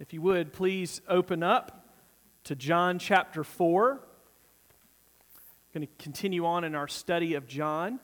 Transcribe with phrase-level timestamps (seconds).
[0.00, 1.86] If you would, please open up
[2.44, 3.92] to John chapter 4.
[3.92, 3.98] I'm
[5.74, 8.00] Going to continue on in our study of John.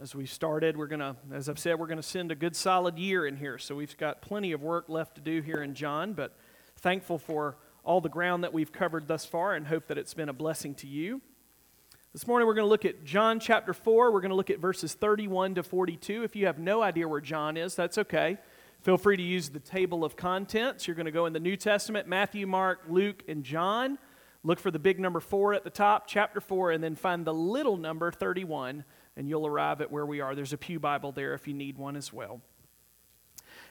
[0.00, 2.54] As we started, we're going to, as I've said, we're going to send a good
[2.54, 3.58] solid year in here.
[3.58, 6.36] So we've got plenty of work left to do here in John, but
[6.76, 10.28] thankful for all the ground that we've covered thus far and hope that it's been
[10.28, 11.20] a blessing to you.
[12.12, 14.12] This morning we're going to look at John chapter 4.
[14.12, 16.22] We're going to look at verses 31 to 42.
[16.22, 18.38] If you have no idea where John is, that's okay.
[18.82, 20.86] Feel free to use the table of contents.
[20.86, 23.98] You're going to go in the New Testament Matthew, Mark, Luke, and John.
[24.44, 27.34] Look for the big number 4 at the top, chapter 4, and then find the
[27.34, 28.84] little number 31,
[29.16, 30.36] and you'll arrive at where we are.
[30.36, 32.40] There's a Pew Bible there if you need one as well.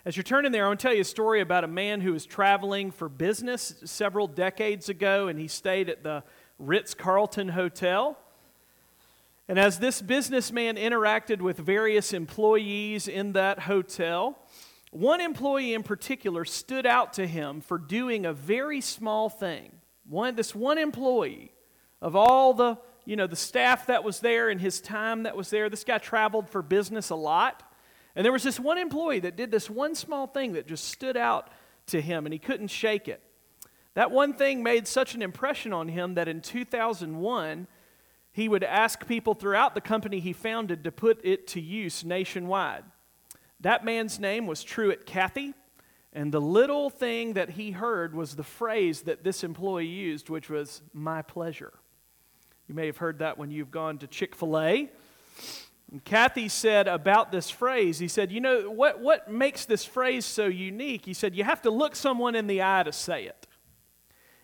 [0.04, 2.12] As you're turning there, I want to tell you a story about a man who
[2.12, 6.24] was traveling for business several decades ago, and he stayed at the
[6.60, 8.18] Ritz Carlton Hotel.
[9.48, 14.38] And as this businessman interacted with various employees in that hotel,
[14.92, 19.72] one employee in particular stood out to him for doing a very small thing.
[20.08, 21.52] One, this one employee,
[22.02, 25.50] of all the, you know, the staff that was there and his time that was
[25.50, 27.64] there, this guy traveled for business a lot.
[28.16, 31.18] And there was this one employee that did this one small thing that just stood
[31.18, 31.50] out
[31.88, 33.22] to him and he couldn't shake it.
[33.96, 37.68] That one thing made such an impression on him that in 2001,
[38.32, 42.84] he would ask people throughout the company he founded to put it to use nationwide.
[43.62, 45.54] That man's name was Truett Cathy,
[46.14, 50.50] and the little thing that he heard was the phrase that this employee used, which
[50.50, 51.74] was, my pleasure.
[52.68, 54.92] You may have heard that when you've gone to Chick fil A.
[55.92, 60.26] And Cathy said about this phrase, he said, You know, what, what makes this phrase
[60.26, 61.06] so unique?
[61.06, 63.48] He said, You have to look someone in the eye to say it.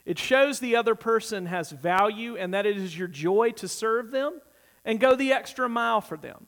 [0.06, 4.12] It shows the other person has value and that it is your joy to serve
[4.12, 4.42] them
[4.86, 6.48] and go the extra mile for them.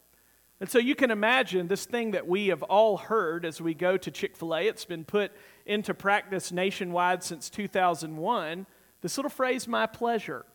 [0.62, 3.98] And so you can imagine this thing that we have all heard as we go
[3.98, 4.68] to Chick fil A.
[4.68, 5.32] It's been put
[5.66, 8.66] into practice nationwide since 2001.
[9.02, 10.46] This little phrase, my pleasure.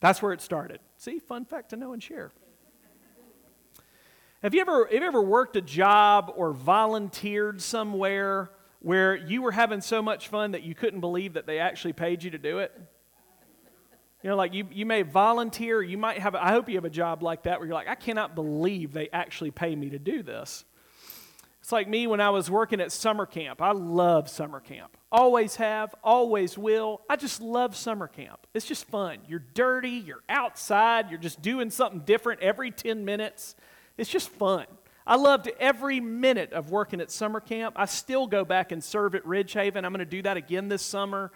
[0.00, 0.80] That's where it started.
[0.98, 2.32] See, fun fact to know and share.
[4.42, 8.50] Have you ever, have you ever worked a job or volunteered somewhere
[8.80, 12.22] where you were having so much fun that you couldn't believe that they actually paid
[12.22, 12.78] you to do it?
[14.24, 16.90] You know, like you, you may volunteer, you might have, I hope you have a
[16.90, 20.22] job like that where you're like, I cannot believe they actually pay me to do
[20.22, 20.64] this.
[21.60, 23.60] It's like me when I was working at summer camp.
[23.60, 24.96] I love summer camp.
[25.12, 27.02] Always have, always will.
[27.06, 28.46] I just love summer camp.
[28.54, 29.18] It's just fun.
[29.28, 33.54] You're dirty, you're outside, you're just doing something different every 10 minutes.
[33.98, 34.64] It's just fun.
[35.06, 37.74] I loved every minute of working at summer camp.
[37.76, 39.84] I still go back and serve at Ridgehaven.
[39.84, 41.30] I'm going to do that again this summer.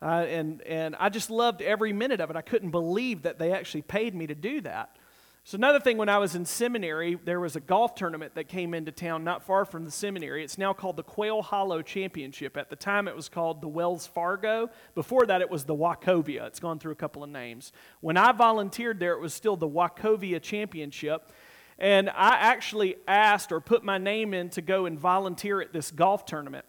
[0.00, 2.36] Uh, and, and I just loved every minute of it.
[2.36, 4.96] I couldn't believe that they actually paid me to do that.
[5.48, 8.74] So, another thing, when I was in seminary, there was a golf tournament that came
[8.74, 10.44] into town not far from the seminary.
[10.44, 12.58] It's now called the Quail Hollow Championship.
[12.58, 14.68] At the time, it was called the Wells Fargo.
[14.94, 16.46] Before that, it was the Wachovia.
[16.48, 17.72] It's gone through a couple of names.
[18.02, 21.32] When I volunteered there, it was still the Wachovia Championship.
[21.78, 25.90] And I actually asked or put my name in to go and volunteer at this
[25.90, 26.66] golf tournament.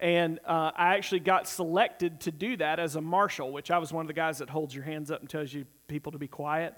[0.00, 3.92] And uh, I actually got selected to do that as a marshal, which I was
[3.92, 6.26] one of the guys that holds your hands up and tells you people to be
[6.26, 6.74] quiet.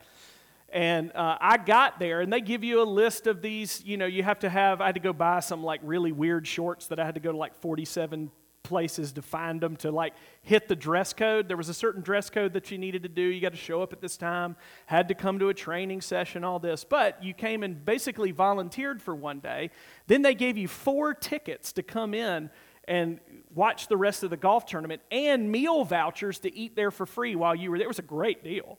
[0.70, 3.82] And uh, I got there, and they give you a list of these.
[3.84, 6.46] You know, you have to have, I had to go buy some like really weird
[6.48, 8.32] shorts that I had to go to like 47
[8.62, 11.46] places to find them to like hit the dress code.
[11.46, 13.22] There was a certain dress code that you needed to do.
[13.22, 14.56] You got to show up at this time,
[14.86, 16.84] had to come to a training session, all this.
[16.84, 19.70] But you came and basically volunteered for one day.
[20.06, 22.50] Then they gave you four tickets to come in
[22.88, 23.20] and
[23.54, 27.34] watch the rest of the golf tournament and meal vouchers to eat there for free
[27.34, 27.84] while you were there.
[27.84, 28.78] It was a great deal.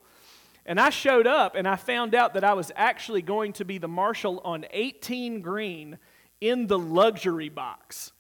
[0.65, 3.77] And I showed up and I found out that I was actually going to be
[3.77, 5.97] the marshal on 18 green
[6.39, 8.11] in the luxury box.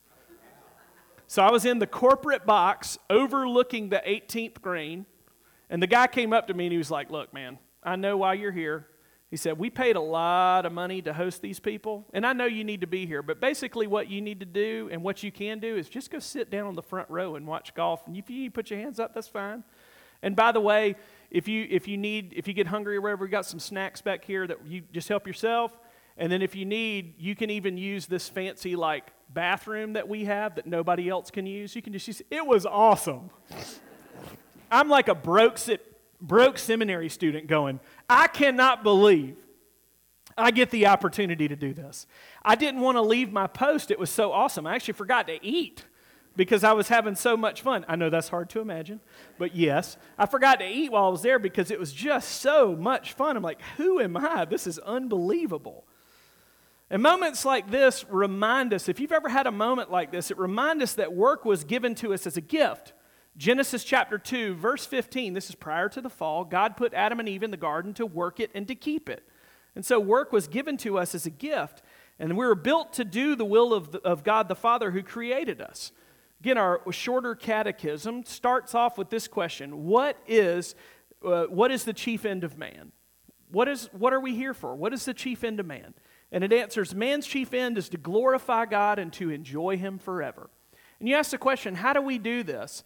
[1.27, 5.05] So I was in the corporate box overlooking the 18th green.
[5.69, 8.17] And the guy came up to me and he was like, Look, man, I know
[8.17, 8.87] why you're here.
[9.33, 12.45] He said, We paid a lot of money to host these people, and I know
[12.45, 15.31] you need to be here, but basically, what you need to do and what you
[15.31, 18.05] can do is just go sit down on the front row and watch golf.
[18.05, 19.63] And if you put your hands up, that's fine.
[20.21, 20.97] And by the way,
[21.31, 24.03] if you, if you need, if you get hungry or whatever, we got some snacks
[24.03, 25.79] back here that you just help yourself.
[26.15, 30.25] And then if you need, you can even use this fancy, like, bathroom that we
[30.25, 31.75] have that nobody else can use.
[31.75, 32.27] You can just use it.
[32.29, 33.31] It was awesome.
[34.69, 35.57] I'm like a broke
[36.23, 39.37] broke seminary student going, I cannot believe
[40.37, 42.07] I get the opportunity to do this.
[42.43, 43.91] I didn't want to leave my post.
[43.91, 44.65] It was so awesome.
[44.65, 45.85] I actually forgot to eat
[46.35, 47.85] because I was having so much fun.
[47.87, 48.99] I know that's hard to imagine,
[49.37, 52.75] but yes, I forgot to eat while I was there because it was just so
[52.75, 53.37] much fun.
[53.37, 54.45] I'm like, who am I?
[54.45, 55.85] This is unbelievable.
[56.89, 60.37] And moments like this remind us, if you've ever had a moment like this, it
[60.37, 62.93] reminds us that work was given to us as a gift.
[63.35, 66.45] Genesis chapter 2, verse 15, this is prior to the fall.
[66.45, 69.27] God put Adam and Eve in the garden to work it and to keep it.
[69.75, 71.81] And so work was given to us as a gift.
[72.19, 75.01] And we were built to do the will of, the, of God the Father who
[75.01, 75.91] created us.
[76.41, 80.75] Again, our shorter catechism starts off with this question What is,
[81.25, 82.91] uh, what is the chief end of man?
[83.49, 84.75] What, is, what are we here for?
[84.75, 85.95] What is the chief end of man?
[86.31, 90.49] And it answers man's chief end is to glorify God and to enjoy Him forever.
[90.99, 92.83] And you ask the question, how do we do this?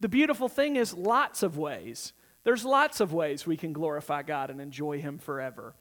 [0.00, 2.12] The beautiful thing is lots of ways.
[2.44, 5.74] There's lots of ways we can glorify God and enjoy Him forever.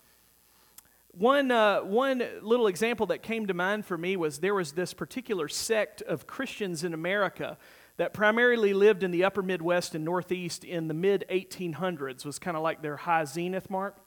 [1.16, 4.94] One, uh, one little example that came to mind for me was there was this
[4.94, 7.58] particular sect of Christians in America
[7.98, 12.58] that primarily lived in the upper Midwest and Northeast in the mid 1800s, was kind
[12.58, 13.98] of like their high zenith mark.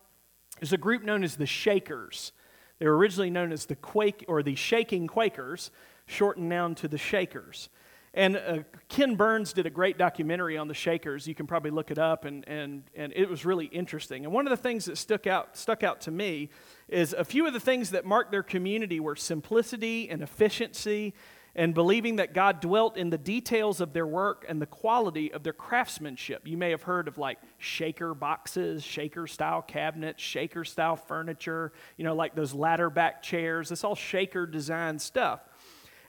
[0.58, 2.32] There's a group known as the Shakers.
[2.78, 5.70] They were originally known as the Quake or the Shaking Quakers,
[6.06, 7.68] shortened now to the Shakers.
[8.16, 8.58] And uh,
[8.88, 11.28] Ken Burns did a great documentary on the Shakers.
[11.28, 14.24] You can probably look it up, and, and, and it was really interesting.
[14.24, 16.48] And one of the things that stuck out, stuck out to me
[16.88, 21.12] is a few of the things that marked their community were simplicity and efficiency
[21.54, 25.42] and believing that God dwelt in the details of their work and the quality of
[25.42, 26.46] their craftsmanship.
[26.46, 32.04] You may have heard of like shaker boxes, shaker style cabinets, shaker style furniture, you
[32.04, 33.72] know, like those ladder back chairs.
[33.72, 35.40] It's all shaker design stuff.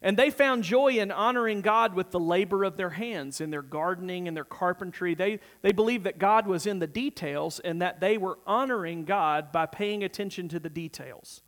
[0.01, 3.61] And they found joy in honoring God with the labor of their hands, in their
[3.61, 5.15] gardening and their carpentry.
[5.15, 9.51] They, they believed that God was in the details and that they were honoring God
[9.51, 11.41] by paying attention to the details.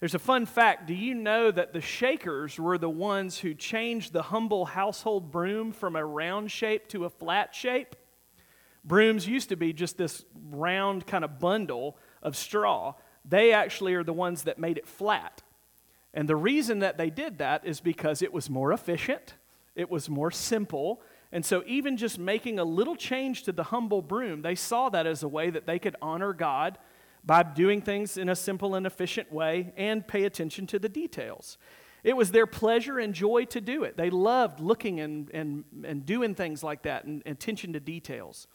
[0.00, 0.86] There's a fun fact.
[0.86, 5.72] Do you know that the Shakers were the ones who changed the humble household broom
[5.72, 7.96] from a round shape to a flat shape?
[8.84, 12.94] Brooms used to be just this round kind of bundle of straw.
[13.24, 15.42] They actually are the ones that made it flat.
[16.14, 19.34] And the reason that they did that is because it was more efficient,
[19.74, 21.02] it was more simple.
[21.32, 25.04] And so, even just making a little change to the humble broom, they saw that
[25.04, 26.78] as a way that they could honor God
[27.26, 31.58] by doing things in a simple and efficient way and pay attention to the details.
[32.04, 33.96] It was their pleasure and joy to do it.
[33.96, 38.46] They loved looking and, and, and doing things like that and, and attention to details.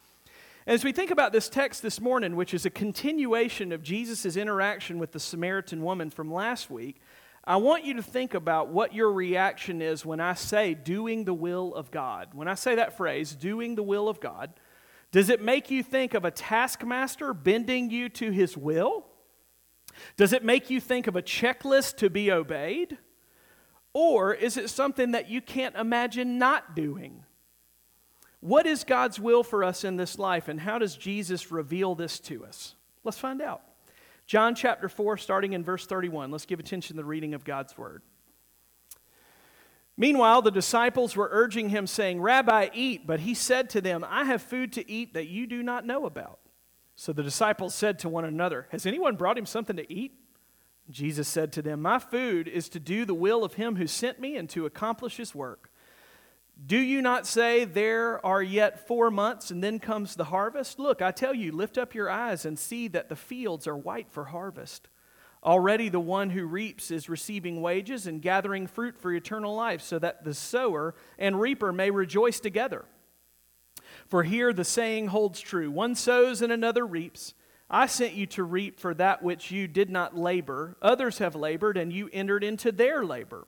[0.67, 4.99] As we think about this text this morning, which is a continuation of Jesus' interaction
[4.99, 7.01] with the Samaritan woman from last week,
[7.49, 11.33] I want you to think about what your reaction is when I say doing the
[11.33, 12.35] will of God.
[12.35, 14.53] When I say that phrase, doing the will of God,
[15.11, 19.07] does it make you think of a taskmaster bending you to his will?
[20.15, 22.99] Does it make you think of a checklist to be obeyed?
[23.93, 27.23] Or is it something that you can't imagine not doing?
[28.41, 32.19] What is God's will for us in this life, and how does Jesus reveal this
[32.19, 32.75] to us?
[33.03, 33.63] Let's find out.
[34.29, 36.29] John chapter 4, starting in verse 31.
[36.29, 38.03] Let's give attention to the reading of God's word.
[39.97, 43.07] Meanwhile, the disciples were urging him, saying, Rabbi, eat.
[43.07, 46.05] But he said to them, I have food to eat that you do not know
[46.05, 46.37] about.
[46.95, 50.11] So the disciples said to one another, Has anyone brought him something to eat?
[50.91, 54.19] Jesus said to them, My food is to do the will of him who sent
[54.19, 55.68] me and to accomplish his work.
[56.65, 60.79] Do you not say, There are yet four months, and then comes the harvest?
[60.79, 64.11] Look, I tell you, lift up your eyes and see that the fields are white
[64.11, 64.87] for harvest.
[65.41, 69.97] Already the one who reaps is receiving wages and gathering fruit for eternal life, so
[69.99, 72.85] that the sower and reaper may rejoice together.
[74.07, 77.33] For here the saying holds true one sows and another reaps.
[77.69, 80.75] I sent you to reap for that which you did not labor.
[80.81, 83.47] Others have labored, and you entered into their labor.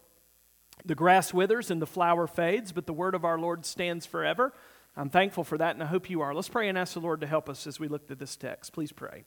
[0.85, 4.53] The grass withers and the flower fades, but the word of our Lord stands forever.
[4.95, 6.33] I'm thankful for that, and I hope you are.
[6.33, 8.73] Let's pray and ask the Lord to help us as we look at this text.
[8.73, 9.23] Please pray.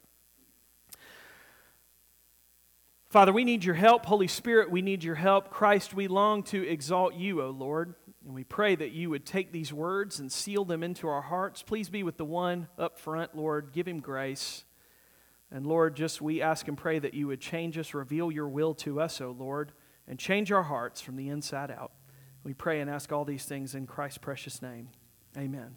[3.08, 4.06] Father, we need your help.
[4.06, 5.50] Holy Spirit, we need your help.
[5.50, 7.94] Christ, we long to exalt you, O Lord.
[8.24, 11.62] And we pray that you would take these words and seal them into our hearts.
[11.62, 13.70] Please be with the one up front, Lord.
[13.72, 14.64] Give him grace.
[15.50, 18.74] And Lord, just we ask and pray that you would change us, reveal your will
[18.76, 19.72] to us, O Lord
[20.08, 21.92] and change our hearts from the inside out.
[22.42, 24.88] We pray and ask all these things in Christ's precious name.
[25.36, 25.76] Amen.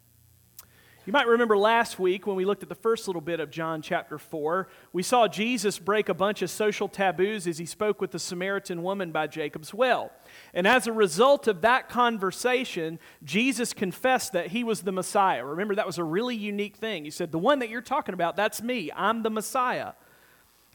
[1.07, 3.81] You might remember last week when we looked at the first little bit of John
[3.81, 8.11] chapter 4, we saw Jesus break a bunch of social taboos as he spoke with
[8.11, 10.11] the Samaritan woman by Jacob's well.
[10.53, 15.45] And as a result of that conversation, Jesus confessed that he was the Messiah.
[15.45, 17.05] Remember, that was a really unique thing.
[17.05, 18.91] He said, The one that you're talking about, that's me.
[18.93, 19.93] I'm the Messiah.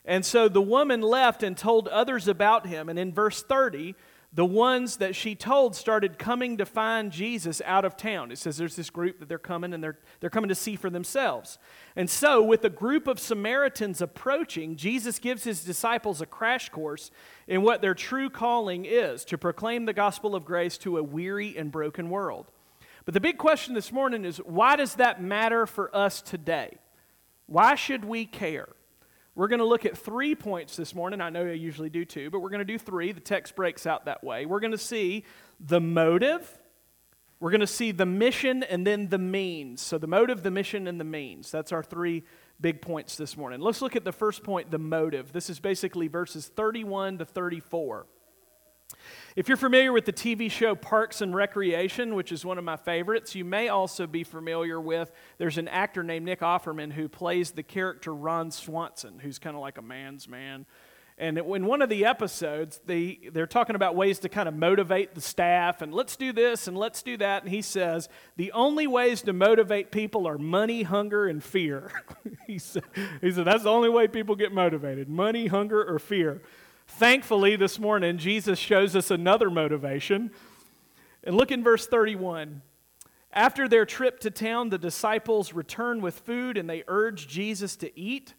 [0.04, 2.88] And so the woman left and told others about him.
[2.88, 3.94] And in verse 30,
[4.34, 8.32] the ones that she told started coming to find Jesus out of town.
[8.32, 10.88] It says there's this group that they're coming and they're, they're coming to see for
[10.88, 11.58] themselves.
[11.96, 17.10] And so, with a group of Samaritans approaching, Jesus gives his disciples a crash course
[17.46, 21.54] in what their true calling is to proclaim the gospel of grace to a weary
[21.58, 22.50] and broken world.
[23.04, 26.78] But the big question this morning is why does that matter for us today?
[27.46, 28.68] Why should we care?
[29.34, 31.22] We're going to look at three points this morning.
[31.22, 33.12] I know I usually do two, but we're going to do three.
[33.12, 34.44] The text breaks out that way.
[34.44, 35.24] We're going to see
[35.58, 36.58] the motive,
[37.40, 39.80] we're going to see the mission, and then the means.
[39.80, 41.50] So, the motive, the mission, and the means.
[41.50, 42.24] That's our three
[42.60, 43.60] big points this morning.
[43.60, 45.32] Let's look at the first point, the motive.
[45.32, 48.06] This is basically verses 31 to 34.
[49.36, 52.76] If you're familiar with the TV show Parks and Recreation, which is one of my
[52.76, 57.52] favorites, you may also be familiar with there's an actor named Nick Offerman who plays
[57.52, 60.66] the character Ron Swanson, who's kind of like a man's man.
[61.18, 65.14] And in one of the episodes, they, they're talking about ways to kind of motivate
[65.14, 67.42] the staff and let's do this and let's do that.
[67.42, 71.92] And he says, the only ways to motivate people are money, hunger, and fear.
[72.46, 72.82] he, said,
[73.20, 76.40] he said, that's the only way people get motivated money, hunger, or fear.
[76.96, 80.30] Thankfully, this morning, Jesus shows us another motivation.
[81.24, 82.60] And look in verse 31.
[83.32, 87.98] After their trip to town, the disciples return with food and they urge Jesus to
[87.98, 88.34] eat.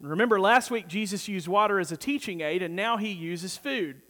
[0.00, 4.02] Remember, last week Jesus used water as a teaching aid, and now he uses food.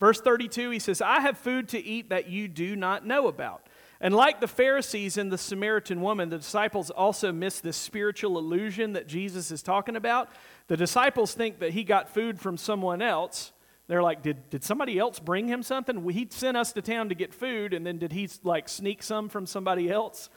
[0.00, 3.68] Verse 32, he says, I have food to eat that you do not know about.
[4.02, 8.94] And like the Pharisees and the Samaritan woman, the disciples also miss this spiritual illusion
[8.94, 10.28] that Jesus is talking about.
[10.66, 13.52] The disciples think that he got food from someone else.
[13.86, 16.08] They're like, did, did somebody else bring him something?
[16.10, 19.28] He sent us to town to get food, and then did he like sneak some
[19.28, 20.30] from somebody else?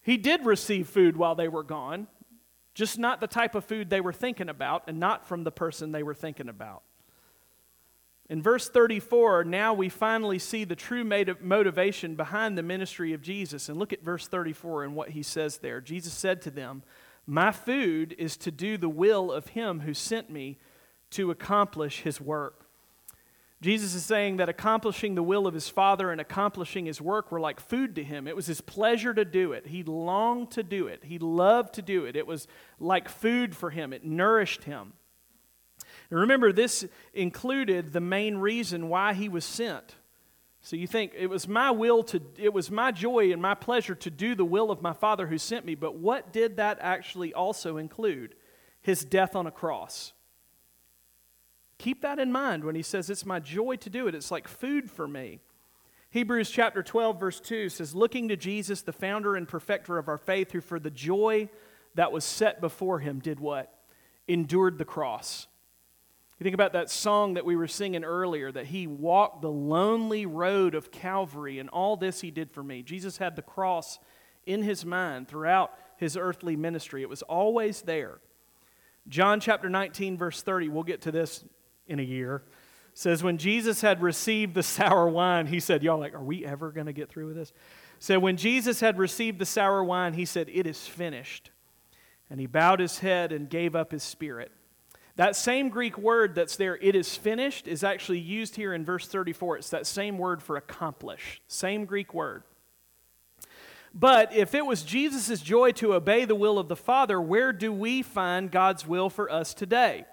[0.00, 2.06] He did receive food while they were gone,
[2.74, 5.90] just not the type of food they were thinking about, and not from the person
[5.90, 6.82] they were thinking about.
[8.30, 13.68] In verse 34, now we finally see the true motivation behind the ministry of Jesus.
[13.68, 15.80] And look at verse 34 and what he says there.
[15.80, 16.82] Jesus said to them,
[17.26, 20.58] My food is to do the will of him who sent me
[21.10, 22.66] to accomplish his work.
[23.60, 27.38] Jesus is saying that accomplishing the will of his Father and accomplishing his work were
[27.38, 28.26] like food to him.
[28.26, 29.68] It was his pleasure to do it.
[29.68, 31.04] He longed to do it.
[31.04, 32.16] He loved to do it.
[32.16, 32.48] It was
[32.80, 34.94] like food for him, it nourished him.
[36.12, 39.94] And remember, this included the main reason why he was sent.
[40.60, 43.94] So you think it was my will to, it was my joy and my pleasure
[43.94, 45.74] to do the will of my Father who sent me.
[45.74, 48.34] But what did that actually also include?
[48.82, 50.12] His death on a cross.
[51.78, 54.14] Keep that in mind when he says, It's my joy to do it.
[54.14, 55.40] It's like food for me.
[56.10, 60.18] Hebrews chapter 12, verse 2 says, Looking to Jesus, the founder and perfecter of our
[60.18, 61.48] faith, who for the joy
[61.94, 63.72] that was set before him did what?
[64.28, 65.46] Endured the cross
[66.42, 70.26] you think about that song that we were singing earlier, that he walked the lonely
[70.26, 72.82] road of Calvary, and all this he did for me.
[72.82, 74.00] Jesus had the cross
[74.44, 78.18] in his mind throughout his earthly ministry, it was always there.
[79.06, 81.44] John chapter 19, verse 30, we'll get to this
[81.86, 82.42] in a year,
[82.92, 86.72] says, When Jesus had received the sour wine, he said, Y'all, like, are we ever
[86.72, 87.52] going to get through with this?
[88.00, 91.52] So when Jesus had received the sour wine, he said, It is finished.
[92.28, 94.50] And he bowed his head and gave up his spirit.
[95.16, 99.06] That same Greek word that's there, it is finished, is actually used here in verse
[99.06, 99.58] 34.
[99.58, 101.42] It's that same word for accomplish.
[101.48, 102.44] Same Greek word.
[103.94, 107.70] But if it was Jesus' joy to obey the will of the Father, where do
[107.70, 110.06] we find God's will for us today?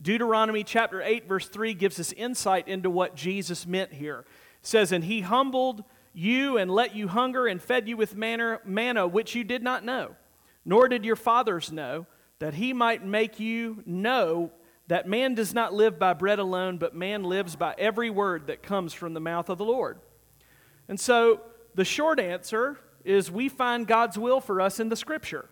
[0.00, 4.20] Deuteronomy chapter 8, verse 3 gives us insight into what Jesus meant here.
[4.20, 8.60] It says, And he humbled you and let you hunger and fed you with manna,
[8.64, 10.16] manna which you did not know,
[10.64, 12.06] nor did your fathers know
[12.40, 14.50] that he might make you know
[14.88, 18.62] that man does not live by bread alone, but man lives by every word that
[18.62, 20.00] comes from the mouth of the Lord.
[20.88, 21.42] And so
[21.76, 25.48] the short answer is we find God's will for us in the Scripture.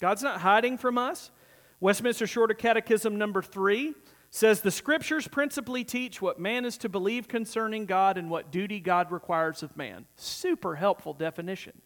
[0.00, 1.30] God's not hiding from us.
[1.78, 3.94] Westminster Shorter Catechism number three
[4.30, 8.80] says the Scriptures principally teach what man is to believe concerning God and what duty
[8.80, 10.06] God requires of man.
[10.16, 11.80] Super helpful definition.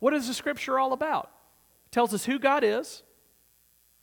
[0.00, 1.30] What is the Scripture all about?
[1.86, 3.02] It tells us who God is,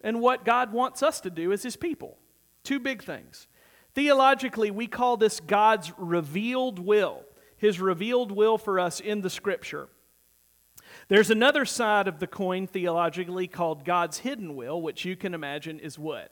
[0.01, 2.17] and what God wants us to do as His people.
[2.63, 3.47] Two big things.
[3.93, 7.23] Theologically, we call this God's revealed will,
[7.57, 9.89] His revealed will for us in the Scripture.
[11.07, 15.79] There's another side of the coin theologically called God's hidden will, which you can imagine
[15.79, 16.31] is what?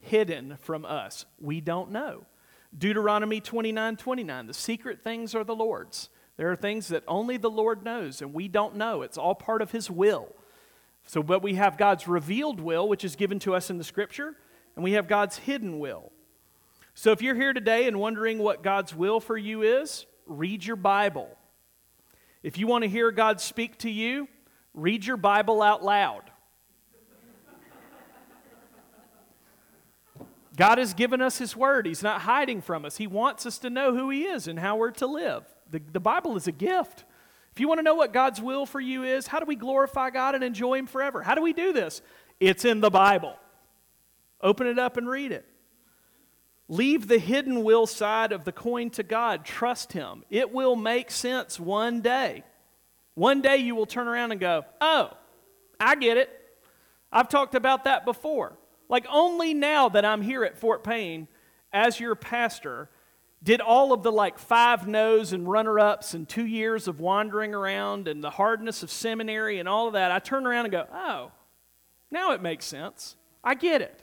[0.00, 1.26] Hidden from us.
[1.40, 2.24] We don't know.
[2.76, 6.10] Deuteronomy 29 29, the secret things are the Lord's.
[6.36, 9.02] There are things that only the Lord knows, and we don't know.
[9.02, 10.34] It's all part of His will.
[11.08, 14.36] So, but we have God's revealed will, which is given to us in the Scripture,
[14.76, 16.12] and we have God's hidden will.
[16.92, 20.76] So, if you're here today and wondering what God's will for you is, read your
[20.76, 21.30] Bible.
[22.42, 24.28] If you want to hear God speak to you,
[24.74, 26.30] read your Bible out loud.
[30.56, 31.86] God has given us His Word.
[31.86, 32.98] He's not hiding from us.
[32.98, 35.44] He wants us to know who He is and how we're to live.
[35.70, 37.04] The, the Bible is a gift.
[37.58, 40.10] If you want to know what God's will for you is, how do we glorify
[40.10, 41.22] God and enjoy Him forever?
[41.22, 42.02] How do we do this?
[42.38, 43.34] It's in the Bible.
[44.40, 45.44] Open it up and read it.
[46.68, 49.44] Leave the hidden will side of the coin to God.
[49.44, 50.22] Trust Him.
[50.30, 52.44] It will make sense one day.
[53.14, 55.10] One day you will turn around and go, Oh,
[55.80, 56.30] I get it.
[57.10, 58.56] I've talked about that before.
[58.88, 61.26] Like, only now that I'm here at Fort Payne
[61.72, 62.88] as your pastor
[63.42, 67.54] did all of the like five no's and runner ups and two years of wandering
[67.54, 70.10] around and the hardness of seminary and all of that.
[70.10, 71.30] I turn around and go, oh,
[72.10, 73.16] now it makes sense.
[73.44, 74.02] I get it.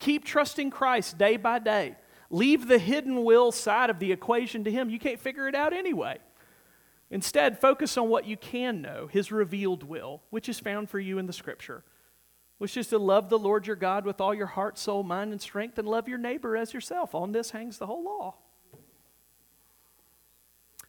[0.00, 1.96] Keep trusting Christ day by day.
[2.30, 4.90] Leave the hidden will side of the equation to Him.
[4.90, 6.18] You can't figure it out anyway.
[7.10, 11.18] Instead, focus on what you can know, His revealed will, which is found for you
[11.18, 11.84] in the Scripture
[12.58, 15.40] which is to love the Lord your God with all your heart, soul, mind, and
[15.40, 17.14] strength, and love your neighbor as yourself.
[17.14, 18.34] On this hangs the whole law.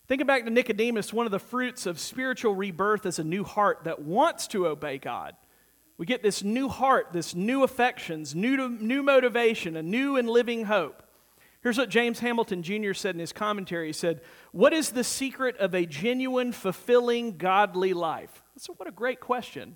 [0.08, 3.84] Thinking back to Nicodemus, one of the fruits of spiritual rebirth is a new heart
[3.84, 5.36] that wants to obey God.
[6.00, 10.66] We get this new heart, this new affections, new, new motivation, a new and living
[10.66, 11.04] hope.
[11.62, 12.94] Here's what James Hamilton Jr.
[12.94, 13.88] said in his commentary.
[13.88, 14.22] He said,
[14.52, 18.42] What is the secret of a genuine, fulfilling, godly life?
[18.58, 19.76] So, what a great question.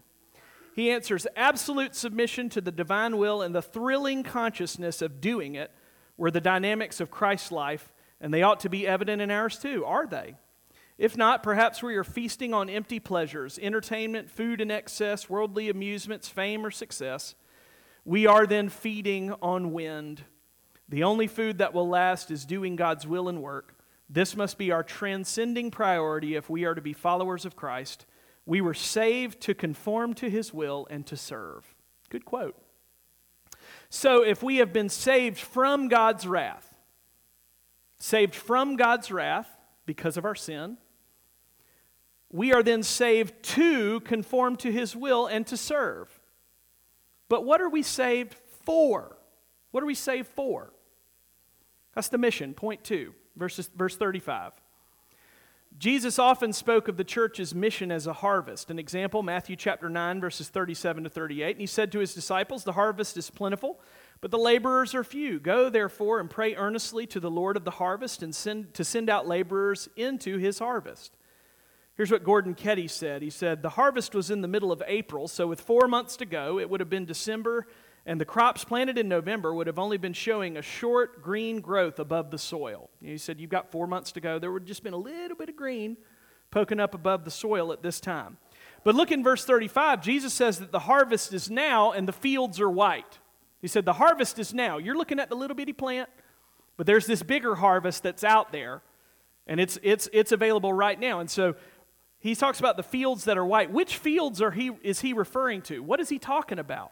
[0.73, 5.71] He answers absolute submission to the divine will and the thrilling consciousness of doing it
[6.17, 9.85] were the dynamics of Christ's life, and they ought to be evident in ours too,
[9.85, 10.35] are they?
[10.97, 16.27] If not, perhaps we are feasting on empty pleasures, entertainment, food in excess, worldly amusements,
[16.27, 17.35] fame, or success.
[18.05, 20.23] We are then feeding on wind.
[20.89, 23.75] The only food that will last is doing God's will and work.
[24.09, 28.05] This must be our transcending priority if we are to be followers of Christ
[28.45, 31.75] we were saved to conform to his will and to serve.
[32.09, 32.55] Good quote.
[33.89, 36.75] So, if we have been saved from God's wrath,
[37.99, 39.47] saved from God's wrath
[39.85, 40.77] because of our sin,
[42.31, 46.19] we are then saved to conform to his will and to serve.
[47.29, 49.15] But what are we saved for?
[49.71, 50.73] What are we saved for?
[51.93, 54.53] That's the mission, point two, verses, verse 35.
[55.79, 58.69] Jesus often spoke of the church's mission as a harvest.
[58.69, 61.51] An example, Matthew chapter 9, verses 37 to 38.
[61.51, 63.79] And he said to his disciples, The harvest is plentiful,
[64.21, 65.39] but the laborers are few.
[65.39, 69.09] Go, therefore, and pray earnestly to the Lord of the harvest and send, to send
[69.09, 71.15] out laborers into his harvest.
[71.95, 73.21] Here's what Gordon Keddie said.
[73.21, 76.25] He said, The harvest was in the middle of April, so with four months to
[76.25, 77.67] go, it would have been December
[78.05, 81.99] and the crops planted in November would have only been showing a short green growth
[81.99, 82.89] above the soil.
[83.01, 84.39] He said, You've got four months to go.
[84.39, 85.97] There would have just been a little bit of green
[86.51, 88.37] poking up above the soil at this time.
[88.83, 90.01] But look in verse 35.
[90.01, 93.19] Jesus says that the harvest is now and the fields are white.
[93.61, 94.77] He said, The harvest is now.
[94.77, 96.09] You're looking at the little bitty plant,
[96.75, 98.81] but there's this bigger harvest that's out there,
[99.47, 101.21] and it's, it's, it's available right now.
[101.21, 101.55] And so
[102.19, 103.71] he talks about the fields that are white.
[103.71, 105.81] Which fields are he, is he referring to?
[105.81, 106.91] What is he talking about?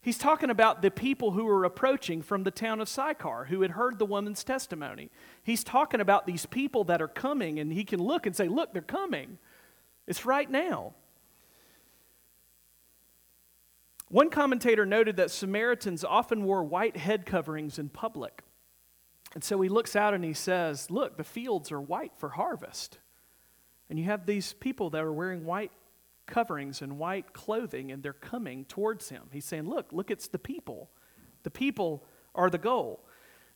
[0.00, 3.72] He's talking about the people who were approaching from the town of Sychar who had
[3.72, 5.10] heard the woman's testimony.
[5.42, 8.72] He's talking about these people that are coming, and he can look and say, Look,
[8.72, 9.38] they're coming.
[10.06, 10.94] It's right now.
[14.08, 18.42] One commentator noted that Samaritans often wore white head coverings in public.
[19.34, 22.98] And so he looks out and he says, Look, the fields are white for harvest.
[23.90, 25.72] And you have these people that are wearing white
[26.28, 29.24] coverings and white clothing, and they're coming towards him.
[29.32, 30.90] He's saying, Look, look, it's the people.
[31.42, 33.04] The people are the goal.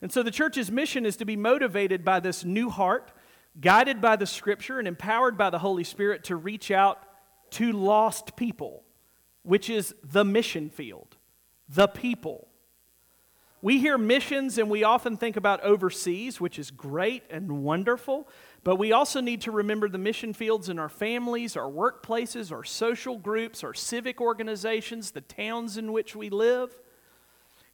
[0.00, 3.12] And so the church's mission is to be motivated by this new heart,
[3.60, 6.98] guided by the scripture, and empowered by the Holy Spirit to reach out
[7.50, 8.82] to lost people,
[9.42, 11.16] which is the mission field,
[11.68, 12.48] the people.
[13.60, 18.28] We hear missions and we often think about overseas, which is great and wonderful,
[18.64, 22.62] but we also need to remember the mission fields in our families, our workplaces, our
[22.62, 26.76] social groups, our civic organizations, the towns in which we live.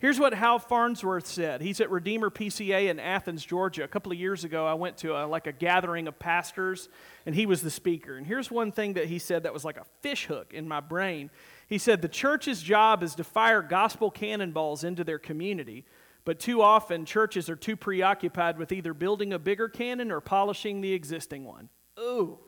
[0.00, 1.60] Here's what Hal Farnsworth said.
[1.60, 3.82] He's at Redeemer PCA in Athens, Georgia.
[3.82, 6.88] A couple of years ago, I went to a, like a gathering of pastors,
[7.26, 8.16] and he was the speaker.
[8.16, 10.78] And here's one thing that he said that was like a fish hook in my
[10.78, 11.30] brain.
[11.66, 15.84] He said, The church's job is to fire gospel cannonballs into their community,
[16.28, 20.82] but too often churches are too preoccupied with either building a bigger cannon or polishing
[20.82, 21.70] the existing one.
[21.98, 22.38] Ooh,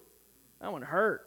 [0.61, 1.27] that one hurt.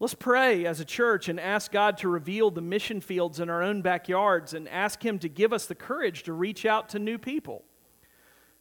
[0.00, 3.62] Let's pray as a church and ask God to reveal the mission fields in our
[3.62, 7.16] own backyards and ask Him to give us the courage to reach out to new
[7.16, 7.62] people.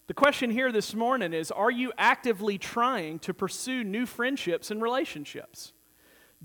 [0.05, 4.83] The question here this morning is Are you actively trying to pursue new friendships and
[4.83, 5.73] relationships?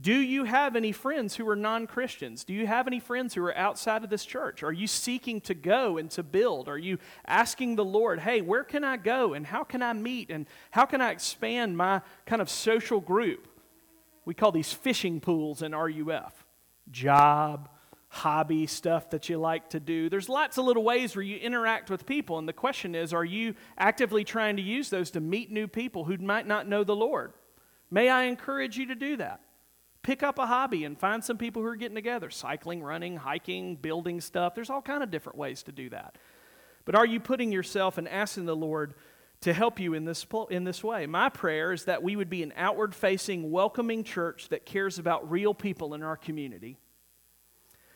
[0.01, 2.45] Do you have any friends who are non Christians?
[2.45, 4.63] Do you have any friends who are outside of this church?
[4.63, 6.69] Are you seeking to go and to build?
[6.69, 10.31] Are you asking the Lord, hey, where can I go and how can I meet
[10.31, 13.49] and how can I expand my kind of social group?
[14.25, 16.47] We call these fishing pools in RUF.
[16.91, 17.69] Job,
[18.09, 20.09] hobby, stuff that you like to do.
[20.09, 23.25] There's lots of little ways where you interact with people, and the question is are
[23.25, 26.95] you actively trying to use those to meet new people who might not know the
[26.95, 27.33] Lord?
[27.91, 29.41] May I encourage you to do that?
[30.03, 33.77] Pick up a hobby and find some people who are getting together cycling, running, hiking,
[33.77, 34.55] building stuff.
[34.55, 36.17] There's all kind of different ways to do that.
[36.85, 38.95] But are you putting yourself and asking the Lord
[39.41, 41.07] to help you in this, in this way.
[41.07, 45.31] My prayer is that we would be an outward facing, welcoming church that cares about
[45.31, 46.77] real people in our community.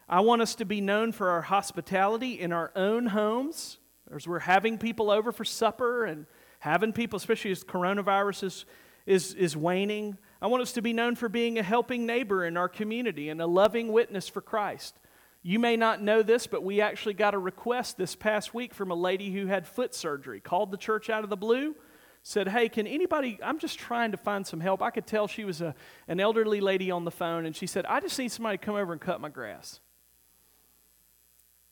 [0.09, 3.79] I want us to be known for our hospitality in our own homes,
[4.15, 6.27] as we're having people over for supper and
[6.61, 8.65] having people, especially as coronavirus is,
[9.07, 10.17] is, is waning.
[10.41, 13.41] I want us to be known for being a helping neighbor in our community and
[13.41, 14.99] a loving witness for Christ.
[15.43, 18.91] You may not know this, but we actually got a request this past week from
[18.91, 21.75] a lady who had foot surgery, called the church out of the blue,
[22.23, 24.83] said, Hey, can anybody, I'm just trying to find some help.
[24.83, 25.75] I could tell she was a,
[26.07, 28.77] an elderly lady on the phone, and she said, I just need somebody to come
[28.77, 29.81] over and cut my grass.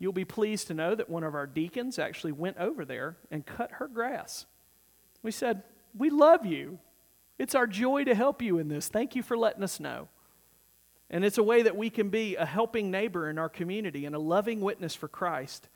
[0.01, 3.45] You'll be pleased to know that one of our deacons actually went over there and
[3.45, 4.47] cut her grass.
[5.23, 5.63] We said,
[5.97, 6.81] We love you.
[7.41, 8.89] It's our joy to help you in this.
[8.89, 10.09] Thank you for letting us know.
[11.09, 14.15] And it's a way that we can be a helping neighbor in our community and
[14.15, 15.71] a loving witness for Christ.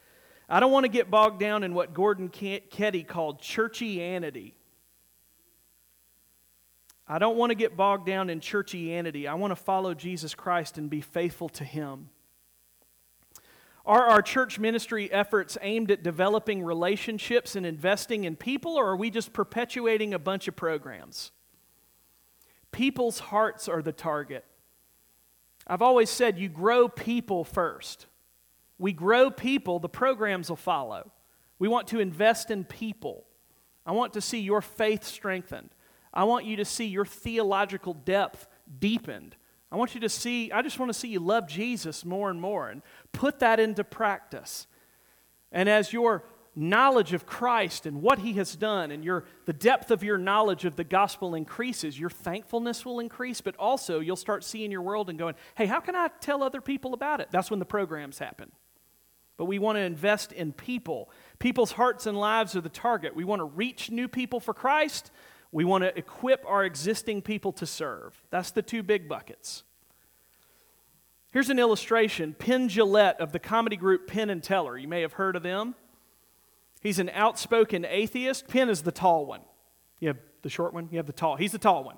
[0.46, 4.52] I don't want to get bogged down in what Gordon Keddie called churchianity.
[7.08, 9.26] I don't want to get bogged down in churchianity.
[9.26, 12.10] I want to follow Jesus Christ and be faithful to Him.
[13.86, 18.96] Are our church ministry efforts aimed at developing relationships and investing in people, or are
[18.96, 21.32] we just perpetuating a bunch of programs?
[22.74, 24.44] People's hearts are the target.
[25.64, 28.06] I've always said you grow people first.
[28.78, 31.12] We grow people, the programs will follow.
[31.60, 33.26] We want to invest in people.
[33.86, 35.70] I want to see your faith strengthened.
[36.12, 38.48] I want you to see your theological depth
[38.80, 39.36] deepened.
[39.70, 42.40] I want you to see, I just want to see you love Jesus more and
[42.40, 42.82] more and
[43.12, 44.66] put that into practice.
[45.52, 46.24] And as your
[46.56, 50.64] knowledge of Christ and what he has done and your the depth of your knowledge
[50.64, 55.10] of the gospel increases, your thankfulness will increase, but also you'll start seeing your world
[55.10, 58.18] and going, "Hey, how can I tell other people about it?" That's when the programs
[58.18, 58.52] happen.
[59.36, 61.10] But we want to invest in people.
[61.38, 63.16] People's hearts and lives are the target.
[63.16, 65.10] We want to reach new people for Christ.
[65.50, 68.22] We want to equip our existing people to serve.
[68.30, 69.64] That's the two big buckets.
[71.32, 74.78] Here's an illustration Penn Jillette of the comedy group Penn and Teller.
[74.78, 75.74] You may have heard of them.
[76.84, 78.46] He's an outspoken atheist.
[78.46, 79.40] Penn is the tall one.
[80.00, 81.36] You have the short one, you have the tall.
[81.36, 81.96] He's the tall one.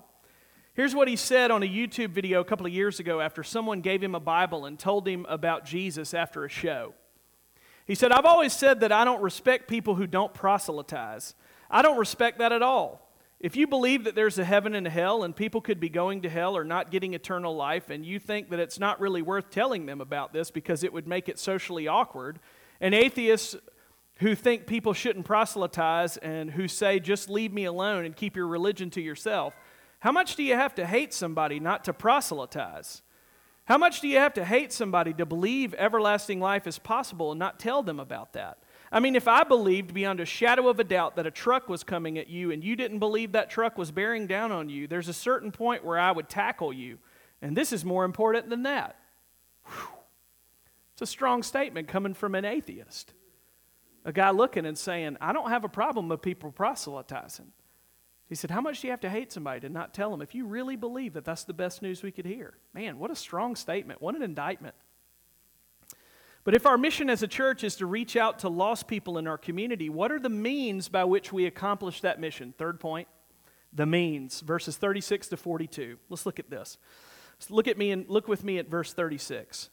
[0.74, 3.80] Here's what he said on a YouTube video a couple of years ago after someone
[3.80, 6.94] gave him a Bible and told him about Jesus after a show.
[7.84, 11.34] He said, I've always said that I don't respect people who don't proselytize.
[11.68, 13.10] I don't respect that at all.
[13.40, 16.22] If you believe that there's a heaven and a hell and people could be going
[16.22, 19.50] to hell or not getting eternal life, and you think that it's not really worth
[19.50, 22.38] telling them about this because it would make it socially awkward,
[22.80, 23.56] and atheists
[24.18, 28.46] who think people shouldn't proselytize and who say, just leave me alone and keep your
[28.46, 29.54] religion to yourself.
[30.00, 33.02] How much do you have to hate somebody not to proselytize?
[33.66, 37.38] How much do you have to hate somebody to believe everlasting life is possible and
[37.38, 38.58] not tell them about that?
[38.92, 41.82] I mean, if I believed beyond a shadow of a doubt that a truck was
[41.82, 45.08] coming at you and you didn't believe that truck was bearing down on you, there's
[45.08, 46.98] a certain point where I would tackle you.
[47.42, 48.96] And this is more important than that.
[49.64, 49.88] Whew.
[50.92, 53.12] It's a strong statement coming from an atheist
[54.06, 57.52] a guy looking and saying, I don't have a problem with people proselytizing.
[58.28, 60.34] He said, How much do you have to hate somebody to not tell them if
[60.34, 62.54] you really believe that that's the best news we could hear?
[62.72, 64.00] Man, what a strong statement.
[64.00, 64.76] What an indictment.
[66.44, 69.26] But if our mission as a church is to reach out to lost people in
[69.26, 72.54] our community, what are the means by which we accomplish that mission?
[72.56, 73.08] Third point,
[73.72, 75.98] the means, verses 36 to 42.
[76.08, 76.78] Let's look at this.
[77.50, 79.70] look at me and look with me at verse 36.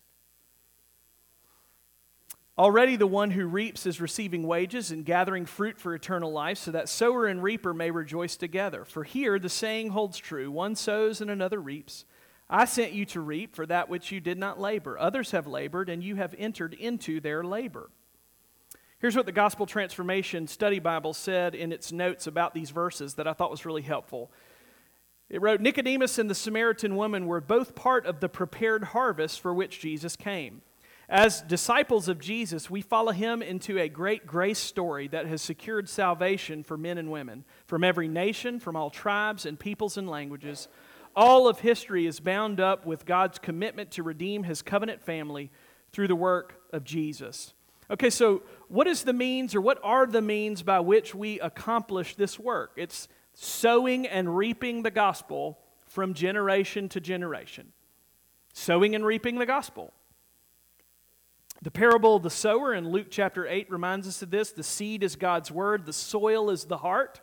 [2.55, 6.69] Already the one who reaps is receiving wages and gathering fruit for eternal life, so
[6.71, 8.85] that sower and reaper may rejoice together.
[8.85, 12.05] For here the saying holds true one sows and another reaps.
[12.47, 14.99] I sent you to reap for that which you did not labor.
[14.99, 17.89] Others have labored, and you have entered into their labor.
[18.99, 23.27] Here's what the Gospel Transformation Study Bible said in its notes about these verses that
[23.27, 24.31] I thought was really helpful.
[25.27, 29.51] It wrote Nicodemus and the Samaritan woman were both part of the prepared harvest for
[29.53, 30.61] which Jesus came.
[31.09, 35.89] As disciples of Jesus, we follow him into a great grace story that has secured
[35.89, 40.69] salvation for men and women from every nation, from all tribes and peoples and languages.
[41.15, 45.51] All of history is bound up with God's commitment to redeem his covenant family
[45.91, 47.53] through the work of Jesus.
[47.91, 52.15] Okay, so what is the means or what are the means by which we accomplish
[52.15, 52.71] this work?
[52.77, 57.73] It's sowing and reaping the gospel from generation to generation.
[58.53, 59.93] Sowing and reaping the gospel.
[61.63, 64.51] The parable of the sower in Luke chapter 8 reminds us of this.
[64.51, 67.21] The seed is God's word, the soil is the heart.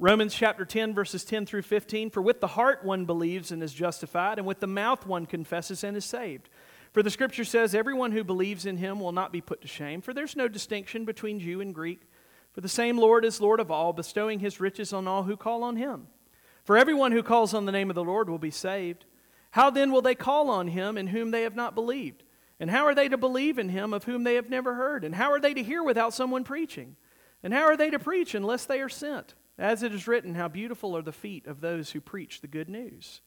[0.00, 3.72] Romans chapter 10, verses 10 through 15 For with the heart one believes and is
[3.72, 6.48] justified, and with the mouth one confesses and is saved.
[6.92, 10.00] For the scripture says, Everyone who believes in him will not be put to shame,
[10.00, 12.00] for there's no distinction between Jew and Greek.
[12.52, 15.62] For the same Lord is Lord of all, bestowing his riches on all who call
[15.62, 16.08] on him.
[16.64, 19.04] For everyone who calls on the name of the Lord will be saved.
[19.52, 22.24] How then will they call on him in whom they have not believed?
[22.60, 25.02] And how are they to believe in him of whom they have never heard?
[25.02, 26.94] And how are they to hear without someone preaching?
[27.42, 29.34] And how are they to preach unless they are sent?
[29.58, 32.68] As it is written, how beautiful are the feet of those who preach the good
[32.68, 33.22] news.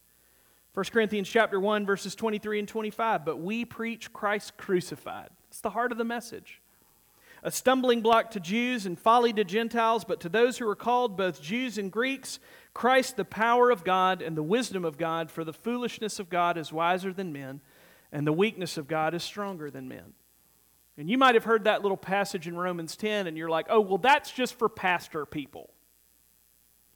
[0.76, 5.30] 1 Corinthians chapter 1 verses 23 and 25, but we preach Christ crucified.
[5.50, 6.62] It's the heart of the message.
[7.44, 11.18] A stumbling block to Jews and folly to Gentiles, but to those who are called,
[11.18, 12.40] both Jews and Greeks,
[12.74, 16.58] Christ the power of God and the wisdom of God, for the foolishness of God
[16.58, 17.62] is wiser than men
[18.14, 20.14] and the weakness of God is stronger than men.
[20.98, 23.82] And you might have heard that little passage in Romans 10, and you're like, oh,
[23.82, 25.72] well, that's just for pastor people.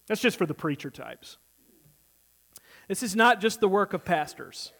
[0.06, 1.40] That's just for the preacher types.
[2.88, 4.72] This is not just the work of pastors.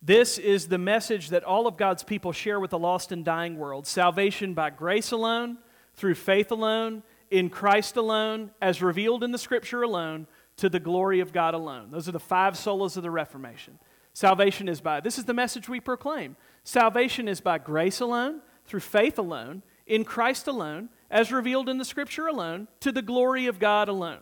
[0.00, 3.58] This is the message that all of God's people share with the lost and dying
[3.58, 5.58] world salvation by grace alone,
[5.94, 11.18] through faith alone, in Christ alone, as revealed in the Scripture alone, to the glory
[11.18, 11.90] of God alone.
[11.90, 13.80] Those are the five solas of the Reformation.
[14.16, 16.36] Salvation is by, this is the message we proclaim.
[16.64, 21.84] Salvation is by grace alone, through faith alone, in Christ alone, as revealed in the
[21.84, 24.20] Scripture alone, to the glory of God alone.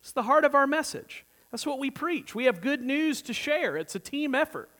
[0.00, 1.26] It's the heart of our message.
[1.50, 2.36] That's what we preach.
[2.36, 3.76] We have good news to share.
[3.76, 4.70] It's a team effort.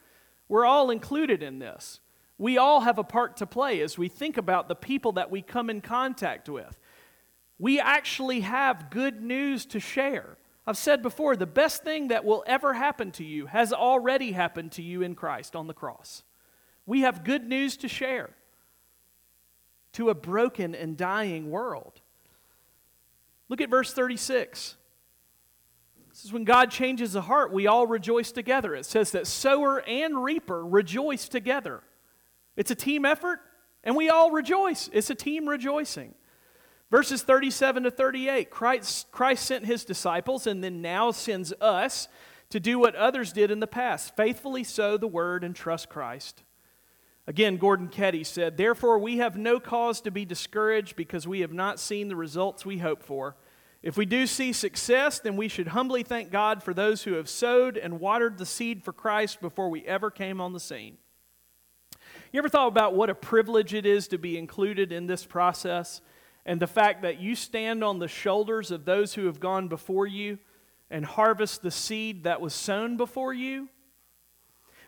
[0.46, 1.98] We're all included in this.
[2.38, 5.42] We all have a part to play as we think about the people that we
[5.42, 6.78] come in contact with.
[7.58, 10.36] We actually have good news to share.
[10.66, 14.72] I've said before, the best thing that will ever happen to you has already happened
[14.72, 16.22] to you in Christ on the cross.
[16.86, 18.30] We have good news to share
[19.92, 22.00] to a broken and dying world.
[23.48, 24.76] Look at verse 36.
[26.10, 28.74] This is when God changes the heart, we all rejoice together.
[28.74, 31.82] It says that sower and reaper rejoice together.
[32.56, 33.40] It's a team effort,
[33.82, 34.90] and we all rejoice.
[34.92, 36.14] It's a team rejoicing.
[36.92, 42.06] Verses 37 to 38 Christ, Christ sent his disciples and then now sends us
[42.50, 46.42] to do what others did in the past faithfully sow the word and trust Christ.
[47.26, 51.52] Again, Gordon Keddie said, Therefore, we have no cause to be discouraged because we have
[51.52, 53.36] not seen the results we hope for.
[53.82, 57.28] If we do see success, then we should humbly thank God for those who have
[57.28, 60.98] sowed and watered the seed for Christ before we ever came on the scene.
[62.32, 66.02] You ever thought about what a privilege it is to be included in this process?
[66.44, 70.06] And the fact that you stand on the shoulders of those who have gone before
[70.06, 70.38] you
[70.90, 73.68] and harvest the seed that was sown before you.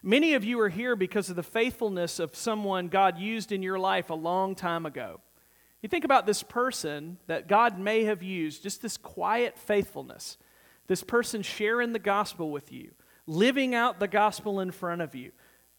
[0.03, 3.79] Many of you are here because of the faithfulness of someone God used in your
[3.79, 5.21] life a long time ago.
[5.81, 10.37] You think about this person that God may have used, just this quiet faithfulness,
[10.89, 12.91] this person sharing the gospel with you,
[13.27, 15.33] living out the gospel in front of you,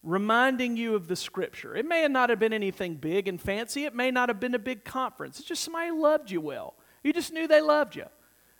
[0.05, 1.75] reminding you of the scripture.
[1.75, 4.59] It may not have been anything big and fancy, it may not have been a
[4.59, 5.39] big conference.
[5.39, 6.75] It's just somebody loved you well.
[7.03, 8.05] You just knew they loved you.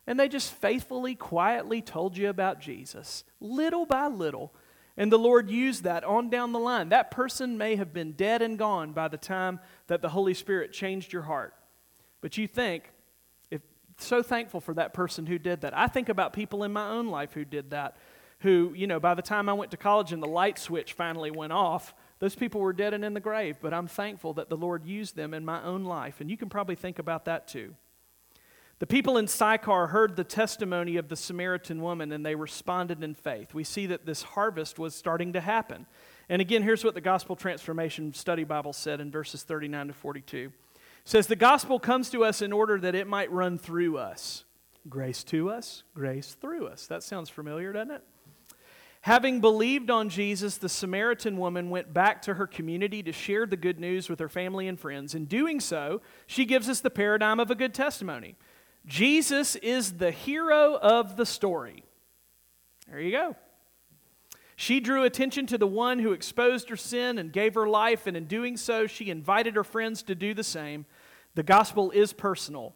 [0.08, 4.53] And they just faithfully, quietly told you about Jesus, little by little.
[4.97, 6.89] And the Lord used that on down the line.
[6.89, 10.73] That person may have been dead and gone by the time that the Holy Spirit
[10.73, 11.53] changed your heart.
[12.21, 12.91] But you think,
[13.51, 13.62] if
[13.97, 15.75] so thankful for that person who did that.
[15.75, 17.97] I think about people in my own life who did that
[18.45, 21.31] who, you know, by the time I went to college and the light switch finally
[21.31, 23.58] went off, those people were dead and in the grave.
[23.60, 26.21] But I'm thankful that the Lord used them in my own life.
[26.21, 27.73] And you can probably think about that too.
[28.77, 33.15] The people in Sychar heard the testimony of the Samaritan woman and they responded in
[33.15, 33.55] faith.
[33.55, 35.88] We see that this harvest was starting to happen.
[36.29, 40.38] And again, here's what the Gospel Transformation Study Bible said in verses 39 to 42.
[40.38, 40.51] It
[41.03, 44.43] says, The gospel comes to us in order that it might run through us.
[44.88, 46.86] Grace to us, grace through us.
[46.86, 48.03] That sounds familiar, doesn't it?
[49.06, 53.56] Having believed on Jesus, the Samaritan woman went back to her community to share the
[53.56, 55.13] good news with her family and friends.
[55.13, 58.36] In doing so, she gives us the paradigm of a good testimony.
[58.88, 61.84] Jesus is the hero of the story.
[62.89, 63.36] There you go.
[64.56, 68.18] She drew attention to the one who exposed her sin and gave her life, and
[68.18, 70.88] in doing so, she invited her friends to do the same.
[71.36, 72.74] The gospel is personal,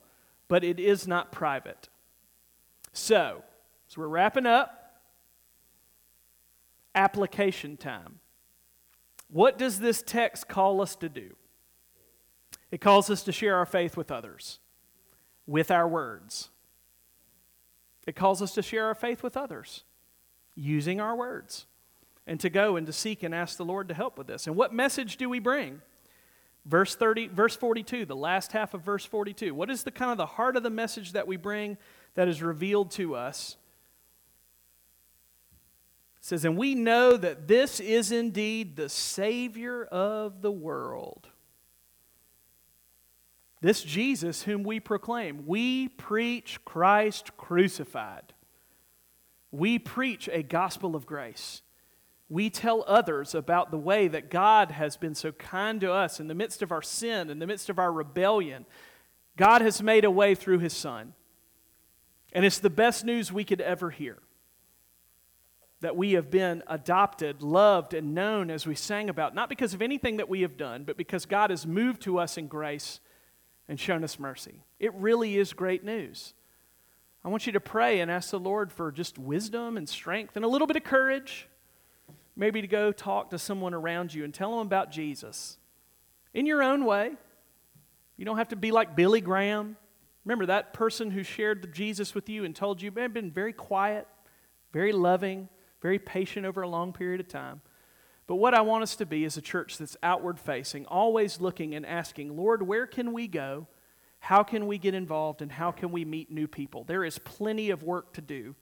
[0.47, 1.89] but it is not private.
[2.93, 3.41] So,
[3.89, 4.78] as we're wrapping up,
[6.95, 8.19] application time.
[9.29, 11.35] What does this text call us to do?
[12.71, 14.59] It calls us to share our faith with others,
[15.47, 16.49] with our words.
[18.07, 19.83] It calls us to share our faith with others,
[20.55, 21.67] using our words,
[22.25, 24.47] and to go and to seek and ask the Lord to help with this.
[24.47, 25.81] And what message do we bring?
[26.65, 29.55] Verse 30, verse 42, the last half of verse 42.
[29.55, 31.77] What is the kind of the heart of the message that we bring
[32.15, 33.57] that is revealed to us?
[36.29, 41.27] Says, And we know that this is indeed the Savior of the world.
[43.61, 45.47] This Jesus whom we proclaim.
[45.47, 48.33] We preach Christ crucified.
[49.49, 51.63] We preach a gospel of grace.
[52.29, 56.27] We tell others about the way that God has been so kind to us in
[56.27, 58.67] the midst of our sin, in the midst of our rebellion.
[59.35, 61.15] God has made a way through His Son.
[62.33, 64.19] And it's the best news we could ever hear
[65.81, 69.81] that we have been adopted, loved, and known as we sang about, not because of
[69.81, 72.99] anything that we have done, but because God has moved to us in grace
[73.67, 74.63] and shown us mercy.
[74.79, 76.33] It really is great news.
[77.23, 80.43] I want you to pray and ask the Lord for just wisdom and strength and
[80.43, 81.47] a little bit of courage.
[82.35, 85.57] Maybe to go talk to someone around you and tell them about Jesus
[86.33, 87.11] in your own way.
[88.17, 89.77] You don't have to be like Billy Graham.
[90.25, 94.07] Remember that person who shared Jesus with you and told you, man, been very quiet,
[94.73, 95.49] very loving,
[95.81, 97.61] very patient over a long period of time.
[98.27, 101.73] But what I want us to be is a church that's outward facing, always looking
[101.73, 103.67] and asking, Lord, where can we go?
[104.19, 105.41] How can we get involved?
[105.41, 106.83] And how can we meet new people?
[106.83, 108.55] There is plenty of work to do.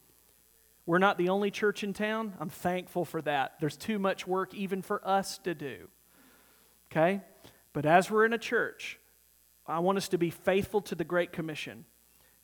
[0.86, 2.34] We're not the only church in town.
[2.40, 3.56] I'm thankful for that.
[3.60, 5.90] There's too much work even for us to do.
[6.90, 7.22] Okay?
[7.74, 8.98] But as we're in a church,
[9.68, 11.84] I want us to be faithful to the Great Commission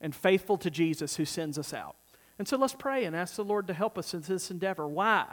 [0.01, 1.95] and faithful to Jesus who sends us out.
[2.39, 4.87] And so let's pray and ask the Lord to help us in this endeavor.
[4.87, 5.25] Why?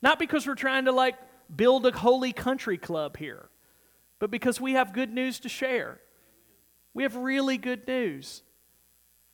[0.00, 1.16] Not because we're trying to like
[1.54, 3.48] build a holy country club here,
[4.18, 6.00] but because we have good news to share.
[6.94, 8.42] We have really good news.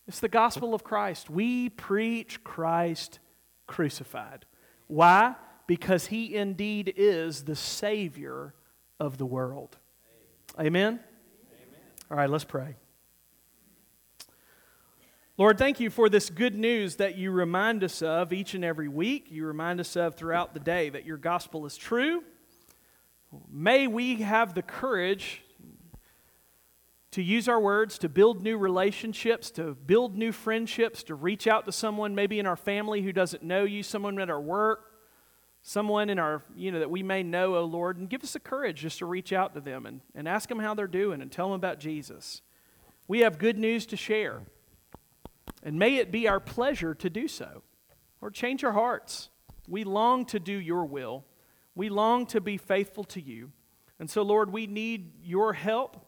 [0.06, 1.28] It's the gospel of Christ.
[1.28, 3.18] We preach Christ
[3.66, 4.46] crucified.
[4.86, 5.34] Why?
[5.66, 8.54] Because he indeed is the Savior
[8.98, 9.76] of the world.
[10.58, 10.70] Amen?
[10.72, 11.00] Amen?
[12.10, 12.76] All right, let's pray.
[15.38, 18.88] Lord, thank you for this good news that you remind us of each and every
[18.88, 19.28] week.
[19.30, 22.24] You remind us of throughout the day that your gospel is true.
[23.48, 25.44] May we have the courage
[27.12, 31.66] to use our words to build new relationships, to build new friendships, to reach out
[31.66, 34.90] to someone maybe in our family who doesn't know you, someone at our work,
[35.62, 38.40] someone in our, you know, that we may know, oh Lord, and give us the
[38.40, 41.30] courage just to reach out to them and, and ask them how they're doing and
[41.30, 42.42] tell them about Jesus.
[43.06, 44.42] We have good news to share.
[45.62, 47.62] And may it be our pleasure to do so.
[48.20, 49.30] Or change our hearts.
[49.68, 51.24] We long to do your will.
[51.74, 53.52] We long to be faithful to you.
[54.00, 56.04] And so, Lord, we need your help.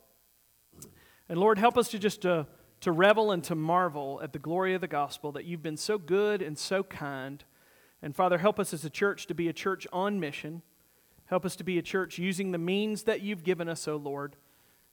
[1.28, 2.44] And Lord, help us to just to, uh,
[2.80, 5.98] to revel and to marvel at the glory of the gospel that you've been so
[5.98, 7.44] good and so kind.
[8.00, 10.62] And Father, help us as a church to be a church on mission.
[11.26, 13.96] Help us to be a church using the means that you've given us, O oh
[13.96, 14.36] Lord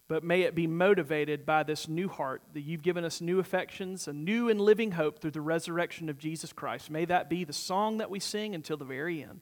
[0.08, 4.08] but may it be motivated by this new heart that you've given us new affections,
[4.08, 6.89] a new and living hope through the resurrection of Jesus Christ.
[6.89, 9.41] May that be the song that we sing until the very end.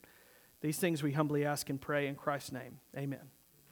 [0.62, 2.80] These things we humbly ask and pray in Christ's name.
[2.97, 3.34] Amen.